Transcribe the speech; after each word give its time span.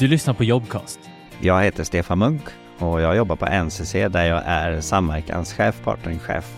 Du 0.00 0.08
lyssnar 0.08 0.34
på 0.34 0.44
Jobcast. 0.44 1.00
Jag 1.40 1.62
heter 1.62 1.84
Stefan 1.84 2.18
Munk 2.18 2.42
och 2.78 3.00
jag 3.00 3.16
jobbar 3.16 3.36
på 3.36 3.46
NCC 3.64 3.92
där 3.92 4.24
jag 4.24 4.42
är 4.46 4.80
samverkanschef, 4.80 5.80
partneringchef. 5.84 6.56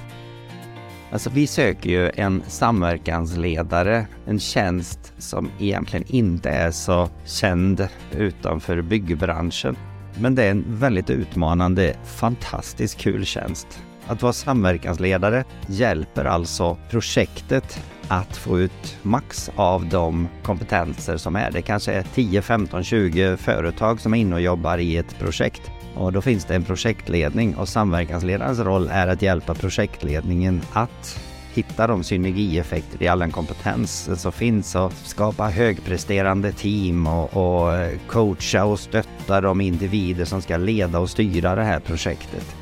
Alltså 1.12 1.30
vi 1.30 1.46
söker 1.46 1.90
ju 1.90 2.10
en 2.16 2.42
samverkansledare, 2.46 4.06
en 4.26 4.38
tjänst 4.38 5.12
som 5.18 5.50
egentligen 5.58 6.06
inte 6.08 6.50
är 6.50 6.70
så 6.70 7.08
känd 7.24 7.88
utanför 8.12 8.82
byggbranschen. 8.82 9.77
Men 10.20 10.34
det 10.34 10.45
är 10.45 10.50
en 10.50 10.64
väldigt 10.66 11.11
utmanande, 11.11 11.96
fantastiskt 12.04 12.98
kul 12.98 13.24
tjänst. 13.24 13.82
Att 14.06 14.22
vara 14.22 14.32
samverkansledare 14.32 15.45
hjälper 15.66 16.24
alltså 16.24 16.77
projektet 16.90 17.82
att 18.12 18.36
få 18.36 18.60
ut 18.60 18.96
max 19.02 19.50
av 19.56 19.86
de 19.86 20.29
kompetenser 20.42 21.16
som 21.16 21.36
är. 21.36 21.50
Det 21.50 21.62
kanske 21.62 21.92
är 21.92 22.02
10, 22.14 22.42
15, 22.42 22.84
20 22.84 23.36
företag 23.36 24.00
som 24.00 24.14
är 24.14 24.18
inne 24.18 24.34
och 24.34 24.40
jobbar 24.40 24.79
i 24.79 24.96
ett 24.96 25.18
projekt. 25.18 25.70
Och 25.94 26.12
då 26.12 26.22
finns 26.22 26.44
det 26.44 26.54
en 26.54 26.64
projektledning 26.64 27.56
och 27.56 27.68
samverkansledarens 27.68 28.58
roll 28.58 28.89
är 28.93 29.06
att 29.06 29.22
hjälpa 29.22 29.54
projektledningen 29.54 30.62
att 30.72 31.18
hitta 31.54 31.86
de 31.86 32.05
synergieffekter 32.05 33.03
i 33.03 33.08
all 33.08 33.19
den 33.19 33.30
kompetens 33.30 34.20
som 34.20 34.33
finns 34.33 34.75
och 34.75 34.92
skapa 34.92 35.48
högpresterande 35.48 36.53
team 36.53 37.06
och, 37.06 37.36
och 37.36 37.91
coacha 38.06 38.64
och 38.64 38.81
stötta 38.81 39.41
de 39.41 39.61
individer 39.61 40.25
som 40.25 40.42
ska 40.42 40.56
leda 40.56 40.98
och 40.98 41.11
styra 41.11 41.55
det 41.55 41.64
här 41.64 41.81
projektet. 41.81 42.61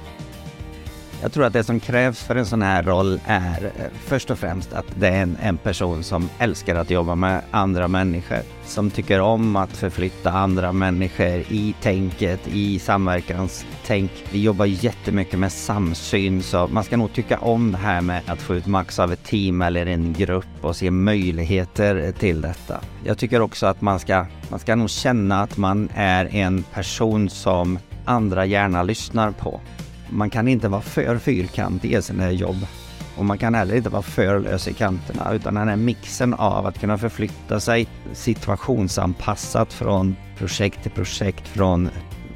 Jag 1.23 1.33
tror 1.33 1.45
att 1.45 1.53
det 1.53 1.65
som 1.65 1.81
krävs 1.81 2.23
för 2.23 2.37
en 2.37 2.47
sån 2.47 2.63
här 2.63 2.83
roll 2.83 3.21
är 3.27 3.65
eh, 3.65 3.85
först 4.05 4.31
och 4.31 4.39
främst 4.39 4.73
att 4.73 4.87
det 4.95 5.09
är 5.09 5.23
en, 5.23 5.37
en, 5.43 5.57
person 5.57 6.03
som 6.03 6.29
älskar 6.39 6.75
att 6.75 6.91
jobba 6.91 7.15
med 7.15 7.43
andra 7.51 7.89
människor. 7.89 8.39
Som 8.65 8.91
tycker 8.91 9.21
om 9.21 9.57
att 9.57 9.71
förflytta 9.71 10.31
andra 10.31 10.73
människor 10.73 11.45
i 11.49 11.75
tänket, 11.83 12.49
i 12.49 12.79
samverkanstänk. 12.79 14.11
Vi 14.33 14.43
jobbar 14.43 14.65
jättemycket 14.65 15.39
med 15.39 15.53
samsyn 15.53 16.43
så 16.43 16.67
man 16.67 16.85
ska 16.85 16.97
nog 16.97 17.13
tycka 17.13 17.39
om 17.39 17.73
det 17.73 17.79
här 17.79 18.01
med 18.01 18.23
att 18.27 18.43
få 18.43 18.55
ut 18.55 18.67
max 18.67 18.99
av 18.99 19.13
ett 19.13 19.25
team 19.25 19.63
eller 19.63 19.87
en 19.87 20.13
grupp 20.13 20.47
och 20.61 20.77
se 20.77 20.91
möjligheter 20.91 22.13
till 22.13 22.41
detta. 22.41 22.81
Jag 23.05 23.19
tycker 23.19 23.41
också 23.41 23.67
att 23.67 23.81
man 23.81 24.01
ska, 24.01 24.27
man 24.51 24.61
ska 24.61 24.77
nog 24.77 24.91
känna 24.91 25.43
att 25.43 25.57
man 25.57 25.89
är 25.95 26.35
en 26.35 26.63
person 26.63 27.31
som 27.31 27.79
andra 28.05 28.47
gärna 28.47 28.83
lyssnar 28.83 29.31
på 29.31 29.61
man 30.11 30.31
kan 30.31 30.49
inte 30.49 30.69
vara 30.69 30.81
för 30.81 31.19
fyrkantig 31.19 31.93
i 31.93 32.03
sina 32.03 32.31
jobb. 32.31 32.67
Och 33.17 33.25
man 33.25 33.39
kan 33.39 33.55
heller 33.55 33.75
inte 33.75 33.89
vara 33.89 34.03
för 34.03 34.41
lös 34.41 34.69
i 34.69 34.73
kanterna 34.73 35.33
utan 35.33 35.55
den 35.55 35.69
här 35.69 35.77
mixen 35.77 36.35
av 36.35 36.67
att 36.67 36.81
kunna 36.81 36.99
förflytta 36.99 37.61
sig 37.61 37.87
situationsanpassat 38.13 39.73
från 39.73 40.17
projekt 40.39 40.83
till 40.83 40.91
projekt, 40.91 41.49
från 41.49 41.89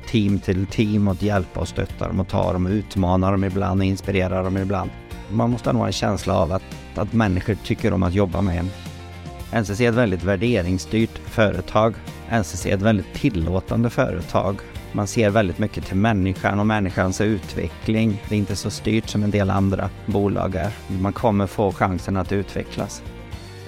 team 0.08 0.38
till 0.38 0.66
team 0.66 1.08
och 1.08 1.22
hjälpa 1.22 1.60
och 1.60 1.68
stötta 1.68 2.08
dem 2.08 2.20
och 2.20 2.28
ta 2.28 2.52
dem 2.52 2.66
och 2.66 2.72
utmana 2.72 3.30
dem 3.30 3.44
ibland 3.44 3.80
och 3.80 3.86
inspirera 3.86 4.42
dem 4.42 4.56
ibland. 4.56 4.90
Man 5.30 5.50
måste 5.50 5.70
ha 5.70 5.86
en 5.86 5.92
känsla 5.92 6.34
av 6.34 6.52
att, 6.52 6.62
att 6.94 7.12
människor 7.12 7.54
tycker 7.54 7.92
om 7.92 8.02
att 8.02 8.14
jobba 8.14 8.40
med 8.40 8.58
en. 8.58 8.70
NCC 9.62 9.80
är 9.80 9.88
ett 9.88 9.94
väldigt 9.94 10.22
värderingsstyrt 10.22 11.18
företag. 11.18 11.94
NCC 12.30 12.66
är 12.66 12.74
ett 12.74 12.82
väldigt 12.82 13.14
tillåtande 13.14 13.90
företag 13.90 14.56
man 14.94 15.06
ser 15.06 15.30
väldigt 15.30 15.58
mycket 15.58 15.86
till 15.86 15.96
människan 15.96 16.60
och 16.60 16.66
människans 16.66 17.20
utveckling. 17.20 18.22
Det 18.28 18.34
är 18.34 18.38
inte 18.38 18.56
så 18.56 18.70
styrt 18.70 19.08
som 19.08 19.22
en 19.22 19.30
del 19.30 19.50
andra 19.50 19.90
bolag 20.06 20.54
är. 20.54 20.70
Man 21.00 21.12
kommer 21.12 21.46
få 21.46 21.72
chansen 21.72 22.16
att 22.16 22.32
utvecklas. 22.32 23.02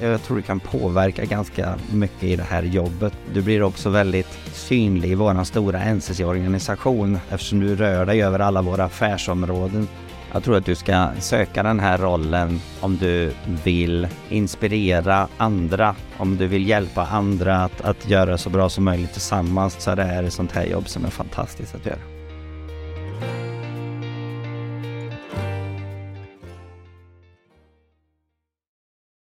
Jag 0.01 0.23
tror 0.23 0.37
du 0.37 0.43
kan 0.43 0.61
påverka 0.61 1.25
ganska 1.25 1.75
mycket 1.93 2.23
i 2.23 2.37
det 2.37 2.43
här 2.43 2.63
jobbet. 2.63 3.13
Du 3.35 3.43
blir 3.43 3.63
också 3.63 3.91
väldigt 3.91 4.39
synlig 4.53 5.11
i 5.11 5.15
vår 5.15 5.45
stora 5.45 5.95
NCC-organisation 5.95 7.19
eftersom 7.31 7.61
du 7.61 7.77
rör 7.77 8.07
dig 8.07 8.23
över 8.23 8.39
alla 8.39 8.63
våra 8.63 8.85
affärsområden. 8.85 9.89
Jag 10.37 10.45
tror 10.45 10.56
att 10.56 10.67
du 10.67 10.75
ska 10.75 11.09
söka 11.19 11.62
den 11.62 11.81
här 11.81 11.99
rollen 11.99 12.61
om 12.81 12.97
du 12.97 13.33
vill 13.65 14.09
inspirera 14.28 15.28
andra, 15.37 15.97
om 16.19 16.37
du 16.37 16.47
vill 16.47 16.69
hjälpa 16.69 17.06
andra 17.06 17.65
att, 17.65 17.81
att 17.81 18.09
göra 18.09 18.38
så 18.38 18.50
bra 18.50 18.69
som 18.69 18.84
möjligt 18.84 19.12
tillsammans 19.12 19.77
så 19.78 19.91
är 19.91 19.97
det 19.97 20.05
här 20.05 20.22
ett 20.22 20.33
sånt 20.33 20.53
här 20.53 20.65
jobb 20.65 20.88
som 20.88 21.05
är 21.05 21.11
fantastiskt 21.11 21.75
att 21.75 21.87
göra. 21.87 21.99